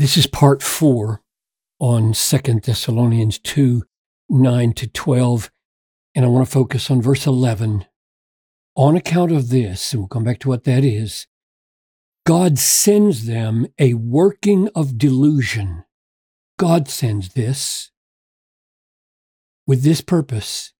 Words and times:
This 0.00 0.16
is 0.16 0.26
part 0.26 0.62
four 0.62 1.20
on 1.78 2.14
Second 2.14 2.62
Thessalonians 2.62 3.38
2 3.38 3.82
9 4.30 4.72
to 4.72 4.86
12. 4.86 5.50
And 6.14 6.24
I 6.24 6.28
want 6.28 6.48
to 6.48 6.50
focus 6.50 6.90
on 6.90 7.02
verse 7.02 7.26
11. 7.26 7.84
On 8.76 8.96
account 8.96 9.30
of 9.30 9.50
this, 9.50 9.92
and 9.92 10.00
we'll 10.00 10.08
come 10.08 10.24
back 10.24 10.38
to 10.38 10.48
what 10.48 10.64
that 10.64 10.84
is, 10.84 11.26
God 12.24 12.58
sends 12.58 13.26
them 13.26 13.66
a 13.78 13.92
working 13.92 14.70
of 14.74 14.96
delusion. 14.96 15.84
God 16.58 16.88
sends 16.88 17.34
this 17.34 17.90
with 19.66 19.82
this 19.82 20.00
purpose 20.00 20.72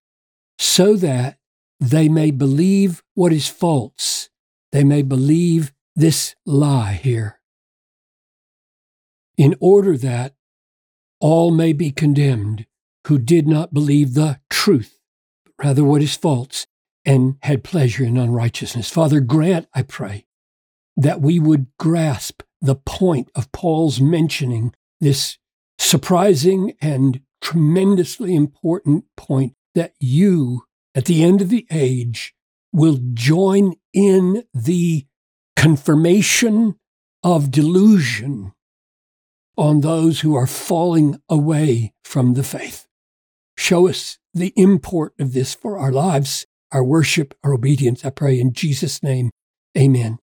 so 0.59 0.97
that 0.97 1.37
they 1.79 2.09
may 2.09 2.31
believe 2.31 3.03
what 3.13 3.35
is 3.35 3.49
false. 3.49 4.31
They 4.73 4.83
may 4.83 5.03
believe 5.03 5.75
this 5.95 6.37
lie 6.47 6.95
here. 6.95 7.40
In 9.41 9.57
order 9.59 9.97
that 9.97 10.35
all 11.19 11.51
may 11.51 11.73
be 11.73 11.91
condemned 11.91 12.67
who 13.07 13.19
did 13.19 13.49
not 13.49 13.73
believe 13.73 14.13
the 14.13 14.39
truth, 14.51 15.01
but 15.47 15.65
rather 15.65 15.83
what 15.83 16.03
is 16.03 16.15
false, 16.15 16.67
and 17.07 17.37
had 17.41 17.65
pleasure 17.65 18.05
in 18.05 18.19
unrighteousness. 18.19 18.91
Father, 18.91 19.19
grant, 19.21 19.67
I 19.73 19.81
pray, 19.81 20.27
that 20.95 21.23
we 21.23 21.41
would 21.41 21.69
grasp 21.79 22.43
the 22.61 22.75
point 22.75 23.31
of 23.35 23.51
Paul's 23.51 23.99
mentioning 23.99 24.75
this 25.01 25.39
surprising 25.79 26.75
and 26.83 27.23
tremendously 27.41 28.35
important 28.35 29.07
point 29.17 29.55
that 29.75 29.95
you, 29.99 30.65
at 30.95 31.07
the 31.07 31.23
end 31.23 31.41
of 31.41 31.49
the 31.49 31.67
age, 31.71 32.35
will 32.75 33.01
join 33.15 33.77
in 33.95 34.45
the 34.53 35.07
confirmation 35.57 36.79
of 37.25 37.51
delusion 37.51 38.53
on 39.61 39.83
those 39.83 40.21
who 40.21 40.35
are 40.35 40.47
falling 40.47 41.21
away 41.29 41.93
from 42.03 42.33
the 42.33 42.43
faith. 42.43 42.87
Show 43.59 43.89
us 43.89 44.17
the 44.33 44.55
import 44.57 45.13
of 45.19 45.35
this 45.35 45.55
for 45.55 45.77
our 45.77 45.93
lives, 45.93 46.47
our 46.73 46.83
worship, 46.83 47.35
our 47.45 47.53
obedience. 47.53 48.03
I 48.03 48.09
pray 48.11 48.41
in 48.41 48.55
Jesus' 48.55 49.03
name. 49.03 49.31
Amen. 49.77 50.19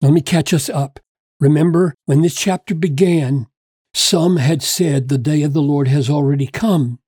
Let 0.00 0.14
me 0.14 0.22
catch 0.22 0.54
us 0.54 0.70
up. 0.70 0.98
Remember, 1.40 1.94
when 2.06 2.22
this 2.22 2.34
chapter 2.34 2.74
began, 2.74 3.48
some 3.92 4.38
had 4.38 4.62
said 4.62 5.08
the 5.08 5.18
day 5.18 5.42
of 5.42 5.52
the 5.52 5.60
Lord 5.60 5.86
has 5.88 6.08
already 6.08 6.46
come. 6.46 6.98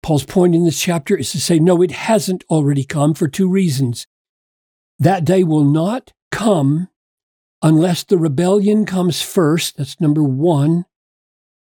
Paul's 0.00 0.24
point 0.24 0.54
in 0.54 0.64
this 0.64 0.80
chapter 0.80 1.16
is 1.16 1.32
to 1.32 1.40
say, 1.40 1.58
no, 1.58 1.82
it 1.82 1.90
hasn't 1.90 2.44
already 2.48 2.84
come 2.84 3.14
for 3.14 3.26
two 3.26 3.48
reasons. 3.48 4.06
That 5.00 5.24
day 5.24 5.42
will 5.42 5.64
not 5.64 6.12
come 6.30 6.88
unless 7.62 8.04
the 8.04 8.18
rebellion 8.18 8.86
comes 8.86 9.22
first. 9.22 9.76
That's 9.76 10.00
number 10.00 10.22
one. 10.22 10.84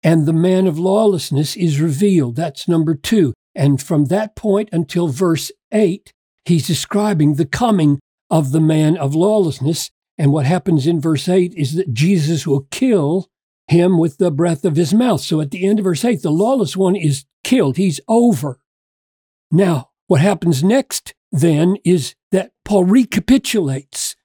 And 0.02 0.26
the 0.26 0.32
man 0.32 0.66
of 0.66 0.78
lawlessness 0.78 1.56
is 1.56 1.80
revealed. 1.80 2.36
That's 2.36 2.68
number 2.68 2.94
two. 2.94 3.32
And 3.54 3.80
from 3.80 4.06
that 4.06 4.36
point 4.36 4.68
until 4.72 5.08
verse 5.08 5.50
eight, 5.72 6.12
he's 6.44 6.66
describing 6.66 7.34
the 7.34 7.46
coming 7.46 8.00
of 8.30 8.52
the 8.52 8.60
man 8.60 8.96
of 8.96 9.14
lawlessness. 9.14 9.90
And 10.18 10.32
what 10.32 10.46
happens 10.46 10.86
in 10.86 11.00
verse 11.00 11.28
8 11.28 11.54
is 11.56 11.74
that 11.74 11.92
Jesus 11.92 12.46
will 12.46 12.66
kill 12.70 13.28
him 13.68 13.98
with 13.98 14.18
the 14.18 14.30
breath 14.30 14.64
of 14.64 14.76
his 14.76 14.94
mouth. 14.94 15.20
So 15.20 15.40
at 15.40 15.50
the 15.50 15.66
end 15.66 15.78
of 15.78 15.84
verse 15.84 16.04
8, 16.04 16.22
the 16.22 16.30
lawless 16.30 16.76
one 16.76 16.96
is 16.96 17.24
killed. 17.42 17.76
He's 17.76 18.00
over. 18.08 18.58
Now, 19.50 19.90
what 20.06 20.20
happens 20.20 20.62
next 20.62 21.14
then 21.32 21.76
is 21.84 22.14
that 22.30 22.52
Paul 22.64 22.84
recapitulates. 22.84 24.16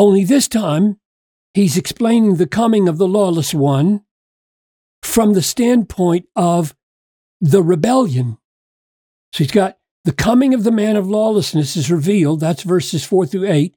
Only 0.00 0.24
this 0.24 0.48
time, 0.48 0.98
he's 1.52 1.76
explaining 1.76 2.36
the 2.36 2.46
coming 2.46 2.88
of 2.88 2.96
the 2.96 3.06
lawless 3.06 3.52
one 3.52 4.00
from 5.02 5.34
the 5.34 5.42
standpoint 5.42 6.26
of 6.34 6.74
the 7.38 7.62
rebellion. 7.62 8.38
So 9.34 9.44
he's 9.44 9.52
got 9.52 9.76
the 10.06 10.12
coming 10.14 10.54
of 10.54 10.64
the 10.64 10.72
man 10.72 10.96
of 10.96 11.06
lawlessness 11.06 11.76
is 11.76 11.90
revealed. 11.90 12.40
That's 12.40 12.62
verses 12.62 13.04
four 13.04 13.26
through 13.26 13.50
eight. 13.52 13.74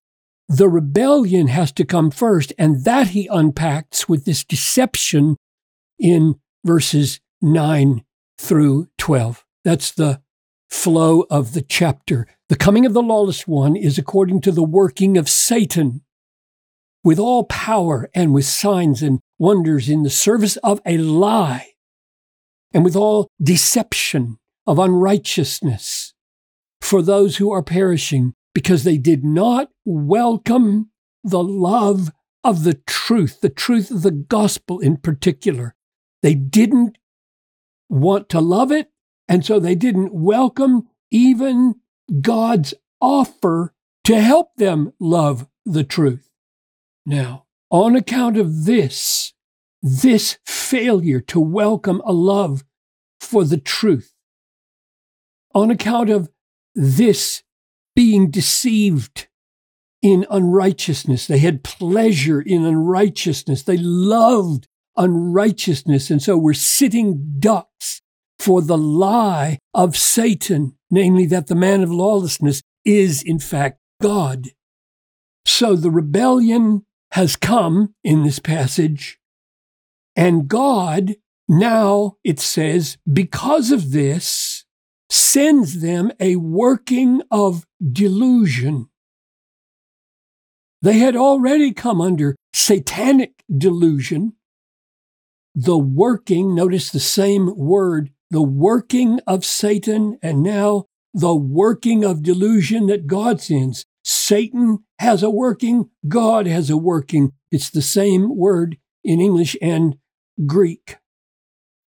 The 0.48 0.70
rebellion 0.70 1.48
has 1.48 1.74
to 1.74 1.84
come 1.84 2.10
first, 2.10 2.54
and 2.58 2.86
that 2.86 3.10
he 3.10 3.28
unpacks 3.28 4.08
with 4.08 4.24
this 4.24 4.46
deception 4.46 5.36
in 6.00 6.36
verses 6.64 7.20
9 7.42 8.02
through 8.38 8.88
12. 8.98 9.46
That's 9.66 9.92
the 9.92 10.22
flow 10.70 11.26
of 11.30 11.52
the 11.52 11.62
chapter. 11.62 12.28
The 12.48 12.56
coming 12.56 12.86
of 12.86 12.94
the 12.94 13.02
lawless 13.02 13.46
one 13.46 13.76
is 13.76 13.98
according 13.98 14.40
to 14.42 14.54
the 14.54 14.64
working 14.64 15.18
of 15.18 15.30
Satan 15.30 16.00
with 17.04 17.20
all 17.20 17.44
power 17.46 18.10
and 18.14 18.34
with 18.34 18.46
signs 18.46 19.02
and 19.02 19.20
wonders 19.38 19.90
in 19.90 20.04
the 20.04 20.10
service 20.10 20.58
of 20.58 20.82
a 20.86 20.98
lie 20.98 21.74
and 22.74 22.84
with 22.84 22.96
all 22.96 23.28
deception 23.42 24.38
of 24.66 24.80
unrighteousness 24.80 26.14
for 26.82 27.02
those 27.02 27.38
who 27.38 27.52
are 27.52 27.64
perishing 27.64 28.34
because 28.54 28.84
they 28.84 28.98
did 28.98 29.24
not 29.24 29.70
welcome 29.86 30.90
the 31.24 31.44
love 31.44 32.12
of 32.44 32.64
the 32.64 32.76
truth, 32.86 33.42
the 33.42 33.50
truth 33.50 33.90
of 33.90 34.02
the 34.02 34.12
gospel 34.12 34.80
in 34.80 34.98
particular. 34.98 35.76
They 36.22 36.36
didn't 36.36 36.98
want 37.90 38.30
to 38.30 38.42
love 38.42 38.72
it, 38.72 38.90
and 39.28 39.46
so 39.46 39.60
they 39.60 39.76
didn't 39.76 40.14
welcome 40.14 40.88
even 41.12 41.76
God's 42.22 42.74
offer 43.00 43.74
to 44.06 44.20
help 44.20 44.56
them 44.58 44.94
love 45.00 45.48
the 45.66 45.84
truth. 45.84 46.30
Now, 47.06 47.46
on 47.70 47.96
account 47.96 48.38
of 48.38 48.66
this, 48.66 49.34
this 49.82 50.38
failure 50.46 51.20
to 51.22 51.40
welcome 51.40 52.02
a 52.06 52.14
love 52.14 52.64
for 53.20 53.44
the 53.44 53.58
truth, 53.58 54.14
on 55.54 55.72
account 55.72 56.10
of 56.10 56.30
this 56.76 57.44
being 57.96 58.32
deceived 58.32 59.28
in 60.02 60.26
unrighteousness. 60.30 61.28
They 61.28 61.40
had 61.40 61.64
pleasure 61.64 62.42
in 62.42 62.66
unrighteousness. 62.66 63.64
They 63.64 63.78
loved 63.78 64.68
unrighteousness. 64.98 66.12
And 66.12 66.22
so 66.22 66.38
were 66.38 66.54
sitting 66.54 67.36
ducks 67.40 68.02
for 68.38 68.62
the 68.62 68.78
lie 68.78 69.60
of 69.74 69.96
Satan, 69.96 70.76
namely 70.92 71.26
that 71.28 71.48
the 71.48 71.56
man 71.56 71.82
of 71.82 71.92
lawlessness 71.92 72.62
is 72.84 73.24
in 73.24 73.40
fact 73.40 73.80
God. 74.02 74.50
So 75.46 75.76
the 75.76 75.92
rebellion 75.92 76.86
has 77.14 77.36
come 77.36 77.94
in 78.04 78.24
this 78.24 78.40
passage, 78.40 79.20
and 80.16 80.48
God 80.48 81.16
now, 81.48 82.18
it 82.24 82.40
says, 82.40 82.98
because 83.12 83.72
of 83.72 83.92
this, 83.92 84.66
sends 85.10 85.82
them 85.82 86.12
a 86.20 86.38
working 86.38 87.22
of 87.30 87.66
delusion. 87.92 88.90
They 90.82 91.00
had 91.00 91.16
already 91.16 91.72
come 91.72 92.02
under 92.02 92.36
satanic 92.54 93.44
delusion. 93.56 94.34
The 95.54 95.78
working, 95.78 96.56
notice 96.56 96.90
the 96.90 97.00
same 97.00 97.56
word, 97.56 98.10
the 98.32 98.42
working 98.42 99.20
of 99.28 99.46
Satan, 99.46 100.18
and 100.24 100.42
now 100.42 100.86
the 101.14 101.36
working 101.36 102.04
of 102.04 102.24
delusion 102.24 102.88
that 102.88 103.06
God 103.06 103.40
sends. 103.40 103.86
Satan 104.04 104.80
has 105.00 105.24
a 105.24 105.30
working, 105.30 105.90
God 106.08 106.46
has 106.46 106.70
a 106.70 106.78
working. 106.78 107.34
It's 107.52 107.70
the 107.70 107.82
same 107.82 108.36
word 108.38 108.78
in 109.04 109.20
English 109.20 109.56
and 109.62 109.98
Greek. 110.46 110.98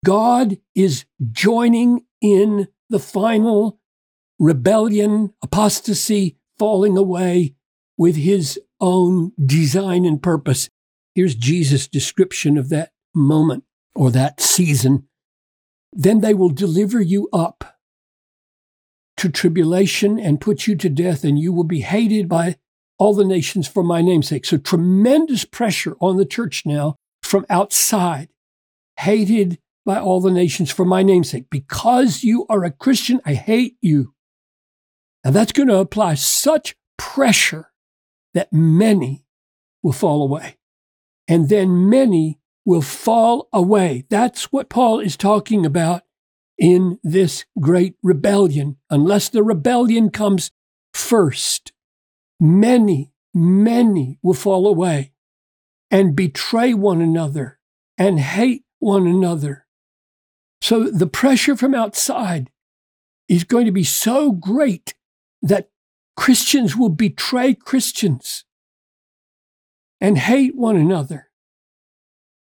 God 0.04 0.58
is 0.74 1.04
joining 1.30 2.04
in 2.20 2.68
the 2.88 2.98
final 2.98 3.78
rebellion, 4.38 5.34
apostasy, 5.42 6.38
falling 6.58 6.96
away 6.96 7.54
with 7.96 8.16
his 8.16 8.58
own 8.80 9.32
design 9.44 10.04
and 10.04 10.22
purpose. 10.22 10.70
Here's 11.14 11.34
Jesus' 11.34 11.86
description 11.86 12.56
of 12.56 12.70
that 12.70 12.92
moment 13.14 13.64
or 13.94 14.10
that 14.10 14.40
season. 14.40 15.06
Then 15.92 16.20
they 16.20 16.34
will 16.34 16.48
deliver 16.48 17.00
you 17.00 17.28
up 17.32 17.79
to 19.20 19.28
tribulation 19.28 20.18
and 20.18 20.40
put 20.40 20.66
you 20.66 20.74
to 20.74 20.88
death, 20.88 21.24
and 21.24 21.38
you 21.38 21.52
will 21.52 21.64
be 21.64 21.82
hated 21.82 22.26
by 22.26 22.56
all 22.98 23.12
the 23.12 23.24
nations 23.24 23.68
for 23.68 23.82
my 23.82 24.00
namesake. 24.00 24.46
So 24.46 24.56
tremendous 24.56 25.44
pressure 25.44 25.94
on 26.00 26.16
the 26.16 26.24
church 26.24 26.64
now 26.64 26.96
from 27.22 27.44
outside, 27.50 28.30
hated 28.98 29.58
by 29.84 29.98
all 29.98 30.22
the 30.22 30.30
nations 30.30 30.70
for 30.70 30.86
my 30.86 31.02
namesake. 31.02 31.50
Because 31.50 32.24
you 32.24 32.46
are 32.48 32.64
a 32.64 32.70
Christian, 32.70 33.20
I 33.26 33.34
hate 33.34 33.76
you. 33.82 34.14
And 35.22 35.34
that's 35.34 35.52
going 35.52 35.68
to 35.68 35.76
apply 35.76 36.14
such 36.14 36.74
pressure 36.96 37.72
that 38.32 38.54
many 38.54 39.26
will 39.82 39.92
fall 39.92 40.22
away. 40.22 40.56
And 41.28 41.50
then 41.50 41.90
many 41.90 42.40
will 42.64 42.80
fall 42.80 43.50
away. 43.52 44.06
That's 44.08 44.50
what 44.50 44.70
Paul 44.70 44.98
is 44.98 45.18
talking 45.18 45.66
about 45.66 46.04
in 46.60 46.98
this 47.02 47.46
great 47.58 47.96
rebellion. 48.02 48.76
Unless 48.90 49.30
the 49.30 49.42
rebellion 49.42 50.10
comes 50.10 50.52
first, 50.92 51.72
many, 52.38 53.12
many 53.34 54.18
will 54.22 54.34
fall 54.34 54.68
away 54.68 55.12
and 55.90 56.14
betray 56.14 56.74
one 56.74 57.00
another 57.00 57.58
and 57.96 58.20
hate 58.20 58.64
one 58.78 59.06
another. 59.06 59.66
So 60.60 60.84
the 60.90 61.06
pressure 61.06 61.56
from 61.56 61.74
outside 61.74 62.50
is 63.28 63.44
going 63.44 63.64
to 63.64 63.72
be 63.72 63.84
so 63.84 64.30
great 64.30 64.94
that 65.40 65.70
Christians 66.16 66.76
will 66.76 66.90
betray 66.90 67.54
Christians 67.54 68.44
and 70.00 70.18
hate 70.18 70.54
one 70.54 70.76
another. 70.76 71.28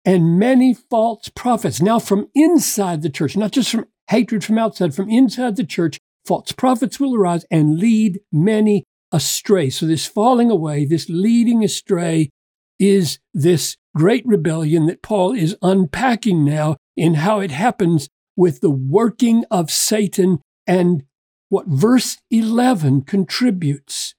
And 0.04 0.38
many 0.38 0.74
false 0.74 1.28
prophets, 1.28 1.80
now 1.80 1.98
from 1.98 2.28
inside 2.34 3.02
the 3.02 3.10
church, 3.10 3.36
not 3.36 3.52
just 3.52 3.70
from 3.70 3.86
hatred 4.10 4.44
from 4.44 4.58
outside, 4.58 4.94
from 4.94 5.08
inside 5.08 5.56
the 5.56 5.64
church, 5.64 5.98
false 6.26 6.52
prophets 6.52 7.00
will 7.00 7.14
arise 7.14 7.44
and 7.50 7.78
lead 7.78 8.20
many 8.30 8.84
astray. 9.12 9.70
So, 9.70 9.86
this 9.86 10.06
falling 10.06 10.50
away, 10.50 10.84
this 10.84 11.08
leading 11.08 11.64
astray, 11.64 12.30
is 12.78 13.18
this 13.32 13.76
great 13.94 14.24
rebellion 14.26 14.86
that 14.86 15.02
Paul 15.02 15.32
is 15.32 15.56
unpacking 15.62 16.44
now 16.44 16.76
in 16.96 17.14
how 17.14 17.40
it 17.40 17.50
happens 17.50 18.08
with 18.36 18.60
the 18.60 18.70
working 18.70 19.44
of 19.50 19.70
Satan 19.70 20.40
and 20.66 21.04
what 21.48 21.66
verse 21.66 22.18
11 22.30 23.02
contributes. 23.02 24.14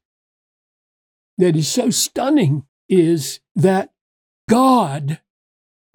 That 1.38 1.56
is 1.56 1.68
so 1.68 1.90
stunning 1.90 2.66
is 2.88 3.40
that 3.56 3.92
God 4.50 5.22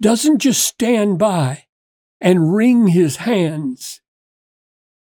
doesn't 0.01 0.39
just 0.39 0.63
stand 0.63 1.19
by 1.19 1.66
and 2.19 2.53
wring 2.53 2.87
his 2.87 3.17
hands. 3.17 4.01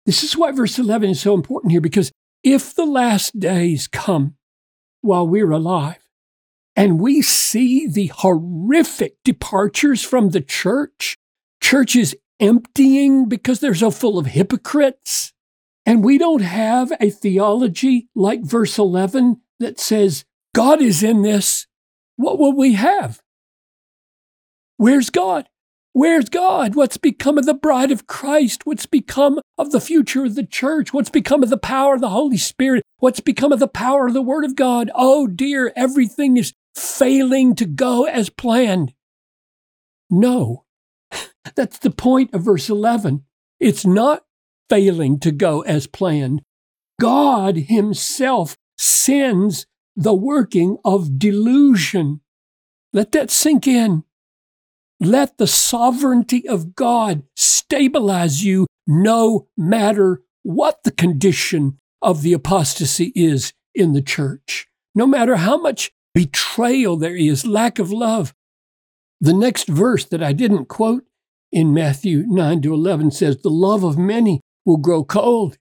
This 0.07 0.23
is 0.23 0.37
why 0.37 0.53
verse 0.53 0.79
11 0.79 1.11
is 1.11 1.21
so 1.21 1.35
important 1.35 1.73
here 1.73 1.81
because 1.81 2.13
if 2.43 2.75
the 2.75 2.87
last 2.87 3.39
days 3.39 3.87
come 3.87 4.37
while 5.01 5.27
we're 5.27 5.51
alive 5.51 6.09
and 6.77 7.01
we 7.01 7.23
see 7.23 7.87
the 7.87 8.07
horrific 8.07 9.17
departures 9.25 10.03
from 10.03 10.31
the 10.31 10.41
church, 10.41 11.17
churches 11.61 12.15
emptying 12.41 13.29
because 13.29 13.61
they're 13.61 13.75
so 13.75 13.91
full 13.91 14.19
of 14.19 14.27
hypocrites, 14.27 15.33
and 15.85 16.05
we 16.05 16.19
don't 16.19 16.43
have 16.43 16.93
a 17.01 17.11
theology 17.11 18.09
like 18.15 18.43
verse 18.43 18.79
11 18.79 19.41
that 19.59 19.81
says, 19.81 20.25
God 20.55 20.81
is 20.81 21.03
in 21.03 21.23
this, 21.23 21.67
what 22.17 22.39
will 22.39 22.55
we 22.55 22.75
have? 22.75 23.21
Where's 24.77 25.11
God? 25.11 25.49
Where's 25.99 26.29
God? 26.29 26.77
What's 26.77 26.97
become 26.97 27.39
of 27.39 27.45
the 27.45 27.55
bride 27.55 27.91
of 27.91 28.07
Christ? 28.07 28.65
What's 28.65 28.87
become 28.87 29.41
of 29.59 29.73
the 29.73 29.81
future 29.81 30.25
of 30.27 30.37
the 30.37 30.47
church? 30.47 30.93
What's 30.93 31.11
become 31.11 31.43
of 31.43 31.51
the 31.51 31.59
power 31.59 31.95
of 31.95 32.01
the 32.01 32.11
Holy 32.11 32.37
Spirit? 32.37 32.85
What's 32.99 33.19
become 33.19 33.51
of 33.51 33.59
the 33.59 33.67
power 33.67 34.07
of 34.07 34.15
the 34.15 34.23
Word 34.23 34.45
of 34.45 34.55
God? 34.55 34.93
Oh 34.95 35.27
dear, 35.27 35.73
everything 35.75 36.37
is 36.37 36.53
failing 36.77 37.57
to 37.57 37.65
go 37.65 38.05
as 38.05 38.31
planned. 38.31 38.95
No, 40.09 40.67
that's 41.57 41.81
the 41.81 41.91
point 41.91 42.33
of 42.33 42.45
verse 42.45 42.71
11. 42.71 43.25
It's 43.59 43.85
not 43.85 44.23
failing 44.71 45.19
to 45.19 45.33
go 45.33 45.63
as 45.63 45.89
planned. 45.89 46.43
God 47.01 47.57
Himself 47.57 48.57
sends 48.79 49.67
the 49.97 50.15
working 50.15 50.79
of 50.85 51.19
delusion. 51.19 52.21
Let 52.93 53.11
that 53.11 53.33
sink 53.33 53.67
in. 53.67 54.05
Let 55.01 55.39
the 55.39 55.47
sovereignty 55.47 56.49
of 56.49 56.75
God 56.75 57.23
stabilize 57.37 58.45
you 58.45 58.67
no 58.87 59.49
matter 59.57 60.23
what 60.43 60.83
the 60.83 60.91
condition 60.91 61.79
of 62.03 62.23
the 62.23 62.33
apostasy 62.33 63.13
is 63.15 63.53
in 63.75 63.93
the 63.93 64.03
church, 64.03 64.67
no 64.95 65.07
matter 65.07 65.37
how 65.37 65.57
much 65.57 65.93
betrayal 66.15 66.97
there 66.97 67.15
is, 67.15 67.47
lack 67.47 67.79
of 67.79 67.93
love. 67.93 68.35
The 69.21 69.33
next 69.33 69.69
verse 69.69 70.05
that 70.07 70.23
I 70.23 70.33
didn't 70.33 70.67
quote 70.67 71.05
in 71.53 71.75
Matthew 71.75 72.25
9 72.27 72.63
to 72.63 72.75
11 72.75 73.13
says, 73.13 73.39
The 73.39 73.51
love 73.51 73.85
of 73.85 73.99
many 73.99 74.41
will 74.65 74.77
grow 74.77 75.05
cold, 75.05 75.59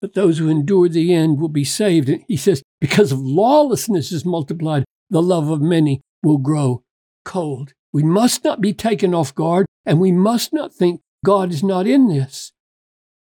but 0.00 0.14
those 0.14 0.38
who 0.38 0.48
endure 0.48 0.88
the 0.88 1.14
end 1.14 1.40
will 1.40 1.48
be 1.48 1.64
saved. 1.64 2.08
And 2.08 2.22
he 2.28 2.36
says, 2.36 2.62
Because 2.80 3.12
of 3.12 3.20
lawlessness 3.20 4.12
is 4.12 4.24
multiplied, 4.24 4.84
the 5.10 5.22
love 5.22 5.48
of 5.48 5.60
many 5.60 6.02
will 6.22 6.38
grow 6.38 6.82
cold. 7.24 7.72
We 7.94 8.02
must 8.02 8.42
not 8.42 8.60
be 8.60 8.74
taken 8.74 9.14
off 9.14 9.32
guard, 9.36 9.66
and 9.86 10.00
we 10.00 10.10
must 10.10 10.52
not 10.52 10.74
think 10.74 11.00
God 11.24 11.52
is 11.52 11.62
not 11.62 11.86
in 11.86 12.08
this. 12.08 12.52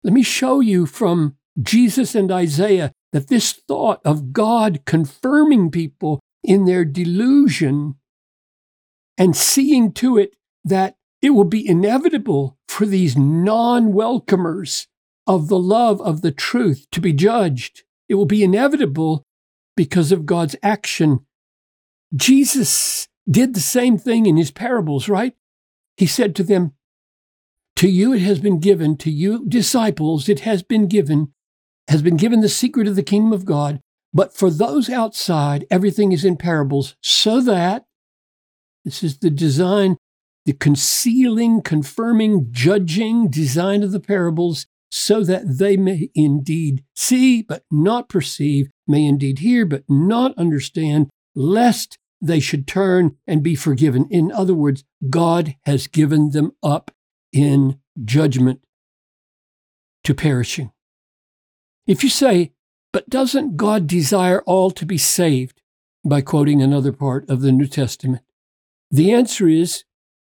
Let 0.03 0.13
me 0.13 0.25
show 0.25 0.59
you 0.59 0.85
from 0.85 1.37
Jesus 1.63 2.17
and 2.17 2.33
Isaiah 2.33 2.91
that 3.13 3.29
this 3.29 3.53
thought 3.53 4.01
of 4.05 4.33
God 4.33 4.81
confirming 4.85 5.71
people 5.71 6.19
in 6.43 6.65
their 6.65 6.85
delusion 6.85 7.95
and 9.17 9.37
seeing 9.37 9.93
to 9.93 10.19
it 10.19 10.35
that 10.65 10.97
it 11.23 11.31
will 11.31 11.45
be 11.45 11.67
inevitable 11.67 12.59
for 12.69 12.85
these 12.85 13.17
non 13.17 13.93
welcomers 13.93 14.87
of 15.27 15.49
the 15.49 15.59
love 15.59 16.01
of 16.01 16.23
the 16.23 16.33
truth 16.33 16.87
to 16.91 17.01
be 17.01 17.13
judged. 17.13 17.85
It 18.09 18.17
will 18.17 18.27
be 18.27 18.43
inevitable 18.43 19.23
because 19.77 20.11
of 20.11 20.27
God's 20.27 20.57
action. 20.63 21.21
Jesus 22.15 23.08
did 23.31 23.55
the 23.55 23.61
same 23.61 23.99
thing 23.99 24.27
in 24.27 24.37
his 24.37 24.51
parables, 24.51 25.09
right? 25.09 25.35
He 25.97 26.07
said 26.07 26.35
to 26.37 26.43
them, 26.43 26.73
To 27.77 27.89
you 27.89 28.13
it 28.13 28.21
has 28.21 28.39
been 28.39 28.61
given, 28.61 28.97
to 28.99 29.11
you 29.11 29.47
disciples 29.47 30.29
it 30.29 30.41
has 30.41 30.63
been 30.63 30.87
given, 30.87 31.33
has 31.89 32.03
been 32.03 32.17
given 32.17 32.41
the 32.41 32.49
secret 32.49 32.87
of 32.87 32.97
the 32.97 33.03
kingdom 33.03 33.33
of 33.33 33.45
God. 33.45 33.81
But 34.15 34.35
for 34.35 34.51
those 34.51 34.89
outside, 34.89 35.67
everything 35.71 36.13
is 36.13 36.25
in 36.25 36.37
parables, 36.37 36.97
so 37.03 37.41
that 37.43 37.85
this 38.85 39.03
is 39.03 39.19
the 39.19 39.31
design, 39.31 39.99
the 40.47 40.55
concealing, 40.55 41.61
confirming, 41.61 42.49
judging 42.51 43.29
design 43.29 43.83
of 43.83 43.93
the 43.93 44.01
parables, 44.01 44.67
so 44.91 45.23
that 45.25 45.59
they 45.59 45.77
may 45.77 46.11
indeed 46.15 46.85
see 46.97 47.43
but 47.43 47.65
not 47.71 48.09
perceive, 48.09 48.71
may 48.87 49.05
indeed 49.05 49.41
hear 49.41 49.67
but 49.67 49.85
not 49.89 50.37
understand, 50.39 51.11
lest 51.35 51.99
they 52.21 52.41
should 52.41 52.67
turn 52.67 53.17
and 53.27 53.43
be 53.43 53.55
forgiven. 53.55 54.07
In 54.11 54.33
other 54.33 54.55
words, 54.55 54.85
God 55.09 55.57
has 55.65 55.87
given 55.87 56.31
them 56.31 56.53
up 56.63 56.91
in 57.33 57.79
judgment 58.05 58.65
to 60.05 60.15
perishing. 60.15 60.73
If 61.87 62.03
you 62.03 62.11
say, 62.11 62.53
but 62.93 63.09
doesn't 63.09 63.57
God 63.57 63.87
desire 63.87 64.43
all 64.43 64.71
to 64.73 64.87
be 64.87 64.99
saved? 64.99 65.61
By 66.05 66.21
quoting 66.21 66.63
another 66.63 66.93
part 66.93 67.29
of 67.29 67.41
the 67.41 67.53
New 67.53 67.67
Testament. 67.67 68.23
The 68.91 69.13
answer 69.13 69.49
is 69.49 69.85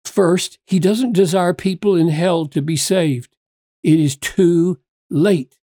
first, 0.05 0.59
he 0.67 0.79
doesn't 0.79 1.13
desire 1.13 1.55
people 1.55 1.97
in 1.97 2.09
hell 2.09 2.47
to 2.47 2.61
be 2.61 2.77
saved. 2.77 3.35
It 3.83 3.99
is 3.99 4.17
too 4.17 4.81
late. 5.09 5.59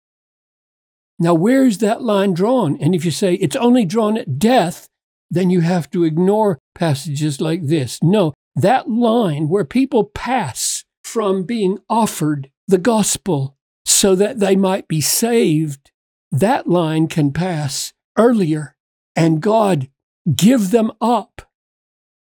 Now, 1.20 1.34
where 1.34 1.66
is 1.66 1.80
that 1.80 2.04
line 2.04 2.34
drawn? 2.34 2.78
And 2.80 2.94
if 2.94 3.04
you 3.04 3.12
say 3.12 3.34
it's 3.36 3.56
only 3.56 3.86
drawn 3.86 4.18
at 4.18 4.38
death, 4.38 4.88
then 5.30 5.50
you 5.50 5.62
have 5.62 5.90
to 5.92 6.04
ignore 6.04 6.60
passages 6.76 7.42
like 7.42 7.64
this. 7.64 8.00
No, 8.02 8.34
that 8.56 8.90
line 8.90 9.50
where 9.50 9.66
people 9.66 10.06
pass 10.06 10.84
from 11.04 11.44
being 11.44 11.80
offered 11.90 12.50
the 12.68 12.78
gospel 12.78 13.58
so 13.86 14.16
that 14.16 14.40
they 14.40 14.56
might 14.56 14.88
be 14.88 15.02
saved, 15.02 15.92
that 16.32 16.68
line 16.68 17.08
can 17.08 17.32
pass 17.32 17.94
earlier 18.18 18.76
and 19.16 19.42
God 19.42 19.90
give 20.36 20.72
them 20.72 20.92
up 21.00 21.50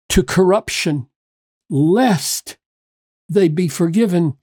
to 0.10 0.24
corruption 0.24 1.08
lest 1.70 2.58
they 3.30 3.48
be 3.48 3.68
forgiven. 3.68 4.38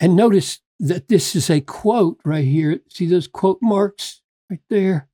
And 0.00 0.16
notice 0.16 0.60
that 0.80 1.08
this 1.08 1.36
is 1.36 1.48
a 1.48 1.60
quote 1.60 2.20
right 2.24 2.44
here. 2.44 2.80
See 2.88 3.06
those 3.06 3.28
quote 3.28 3.58
marks 3.62 4.22
right 4.50 4.60
there? 4.68 5.08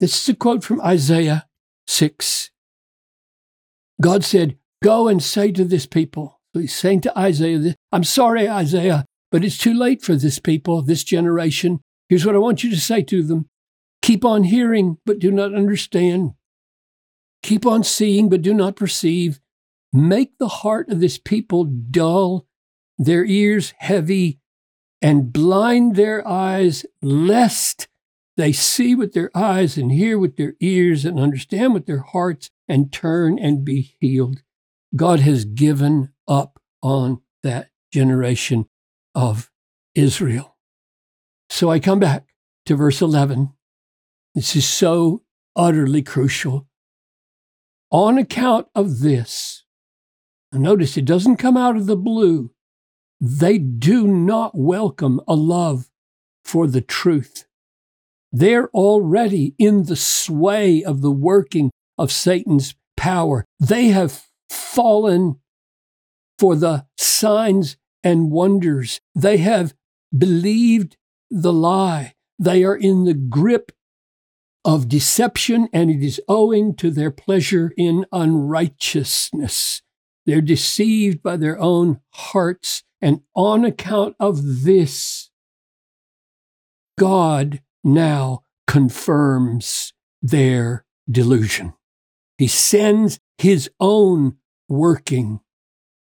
This 0.00 0.20
is 0.20 0.28
a 0.30 0.36
quote 0.36 0.64
from 0.64 0.80
Isaiah 0.80 1.46
6. 1.86 2.50
God 4.00 4.24
said, 4.24 4.56
Go 4.82 5.06
and 5.08 5.22
say 5.22 5.52
to 5.52 5.64
this 5.64 5.86
people, 5.86 6.40
so 6.54 6.60
he's 6.60 6.74
saying 6.74 7.02
to 7.02 7.18
Isaiah, 7.18 7.76
I'm 7.92 8.04
sorry, 8.04 8.48
Isaiah, 8.48 9.04
but 9.30 9.44
it's 9.44 9.58
too 9.58 9.72
late 9.72 10.02
for 10.02 10.16
this 10.16 10.38
people, 10.38 10.82
this 10.82 11.04
generation. 11.04 11.80
Here's 12.08 12.26
what 12.26 12.34
I 12.34 12.38
want 12.38 12.64
you 12.64 12.70
to 12.70 12.80
say 12.80 13.02
to 13.02 13.22
them 13.22 13.46
Keep 14.02 14.24
on 14.24 14.44
hearing, 14.44 14.98
but 15.06 15.20
do 15.20 15.30
not 15.30 15.54
understand. 15.54 16.32
Keep 17.42 17.64
on 17.64 17.84
seeing, 17.84 18.28
but 18.28 18.42
do 18.42 18.52
not 18.52 18.76
perceive. 18.76 19.40
Make 19.92 20.38
the 20.38 20.48
heart 20.48 20.88
of 20.88 21.00
this 21.00 21.18
people 21.18 21.64
dull, 21.64 22.46
their 22.98 23.24
ears 23.24 23.72
heavy, 23.78 24.40
and 25.00 25.32
blind 25.32 25.96
their 25.96 26.26
eyes, 26.26 26.84
lest 27.00 27.88
they 28.36 28.52
see 28.52 28.94
with 28.94 29.12
their 29.12 29.30
eyes 29.36 29.76
and 29.76 29.92
hear 29.92 30.18
with 30.18 30.36
their 30.36 30.54
ears 30.60 31.04
and 31.04 31.18
understand 31.18 31.74
with 31.74 31.86
their 31.86 32.00
hearts 32.00 32.50
and 32.68 32.92
turn 32.92 33.38
and 33.38 33.64
be 33.64 33.94
healed. 34.00 34.42
God 34.96 35.20
has 35.20 35.44
given 35.44 36.12
up 36.26 36.60
on 36.82 37.20
that 37.42 37.68
generation 37.92 38.66
of 39.14 39.50
Israel. 39.94 40.56
So 41.50 41.70
I 41.70 41.78
come 41.78 41.98
back 42.00 42.24
to 42.66 42.76
verse 42.76 43.02
11. 43.02 43.52
This 44.34 44.56
is 44.56 44.66
so 44.66 45.22
utterly 45.54 46.02
crucial. 46.02 46.66
On 47.90 48.16
account 48.16 48.68
of 48.74 49.00
this, 49.00 49.62
Notice 50.52 50.98
it 50.98 51.06
doesn't 51.06 51.36
come 51.36 51.56
out 51.56 51.76
of 51.76 51.86
the 51.86 51.96
blue. 51.96 52.50
They 53.20 53.56
do 53.56 54.06
not 54.06 54.52
welcome 54.54 55.20
a 55.26 55.34
love 55.34 55.88
for 56.44 56.66
the 56.66 56.82
truth. 56.82 57.46
They're 58.32 58.68
already 58.70 59.54
in 59.58 59.84
the 59.84 59.96
sway 59.96 60.82
of 60.82 61.02
the 61.02 61.10
working 61.10 61.70
of 61.98 62.10
Satan's 62.10 62.74
power. 62.96 63.44
They 63.60 63.88
have 63.88 64.26
fallen 64.48 65.36
for 66.38 66.56
the 66.56 66.86
signs 66.96 67.76
and 68.02 68.30
wonders. 68.30 69.00
They 69.14 69.36
have 69.38 69.74
believed 70.16 70.96
the 71.30 71.52
lie. 71.52 72.14
They 72.38 72.64
are 72.64 72.76
in 72.76 73.04
the 73.04 73.14
grip 73.14 73.70
of 74.64 74.88
deception, 74.88 75.68
and 75.72 75.90
it 75.90 76.02
is 76.04 76.20
owing 76.28 76.74
to 76.76 76.90
their 76.90 77.10
pleasure 77.10 77.72
in 77.76 78.06
unrighteousness. 78.12 79.82
They're 80.24 80.40
deceived 80.40 81.22
by 81.22 81.36
their 81.36 81.58
own 81.58 82.00
hearts, 82.10 82.82
and 83.00 83.22
on 83.34 83.64
account 83.64 84.14
of 84.20 84.62
this, 84.62 85.30
God 86.98 87.60
now 87.84 88.42
confirms 88.66 89.92
their 90.20 90.84
delusion. 91.10 91.74
He 92.38 92.46
sends 92.46 93.18
his 93.38 93.70
own 93.80 94.36
working. 94.68 95.40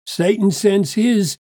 Satan 0.06 0.50
sends 0.50 0.94
his. 0.94 1.38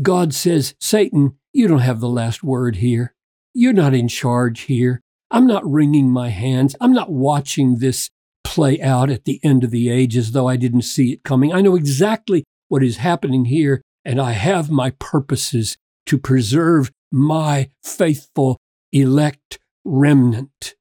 God 0.00 0.34
says, 0.34 0.74
Satan, 0.80 1.36
you 1.52 1.68
don't 1.68 1.80
have 1.80 2.00
the 2.00 2.08
last 2.08 2.42
word 2.42 2.76
here. 2.76 3.14
You're 3.54 3.72
not 3.72 3.94
in 3.94 4.08
charge 4.08 4.62
here. 4.62 5.00
I'm 5.30 5.46
not 5.46 5.68
wringing 5.68 6.10
my 6.10 6.30
hands. 6.30 6.74
I'm 6.80 6.92
not 6.92 7.10
watching 7.10 7.78
this 7.78 8.10
play 8.42 8.80
out 8.80 9.10
at 9.10 9.24
the 9.24 9.40
end 9.44 9.62
of 9.62 9.70
the 9.70 9.88
age 9.88 10.16
as 10.16 10.32
though 10.32 10.48
I 10.48 10.56
didn't 10.56 10.82
see 10.82 11.12
it 11.12 11.22
coming. 11.22 11.52
I 11.52 11.60
know 11.60 11.76
exactly 11.76 12.42
what 12.68 12.82
is 12.82 12.96
happening 12.96 13.44
here, 13.44 13.82
and 14.04 14.20
I 14.20 14.32
have 14.32 14.70
my 14.70 14.90
purposes 14.98 15.76
to 16.06 16.18
preserve 16.18 16.90
my 17.12 17.70
faithful 17.84 18.58
elect 18.92 19.59
remnant. 19.84 20.74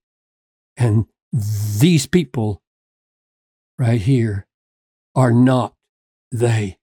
And 0.77 1.05
these 1.31 2.07
people 2.07 2.61
right 3.77 4.01
here 4.01 4.47
are 5.15 5.31
not 5.31 5.73
they. 6.31 6.77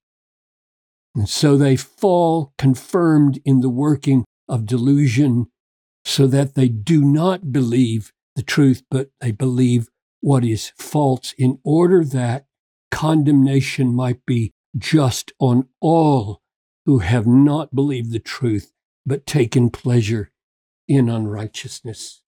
And 1.14 1.28
so 1.28 1.56
they 1.56 1.76
fall 1.76 2.52
confirmed 2.58 3.40
in 3.44 3.60
the 3.60 3.70
working 3.70 4.24
of 4.48 4.66
delusion 4.66 5.46
so 6.04 6.26
that 6.26 6.54
they 6.54 6.68
do 6.68 7.02
not 7.02 7.52
believe 7.52 8.12
the 8.36 8.42
truth, 8.42 8.82
but 8.90 9.08
they 9.20 9.32
believe 9.32 9.88
what 10.20 10.44
is 10.44 10.72
false 10.76 11.34
in 11.38 11.58
order 11.64 12.04
that 12.04 12.46
condemnation 12.90 13.94
might 13.94 14.24
be 14.26 14.52
just 14.76 15.32
on 15.38 15.68
all 15.80 16.42
who 16.84 16.98
have 16.98 17.26
not 17.26 17.74
believed 17.74 18.12
the 18.12 18.18
truth, 18.18 18.72
but 19.04 19.26
taken 19.26 19.70
pleasure 19.70 20.30
in 20.88 21.08
unrighteousness. 21.08 22.22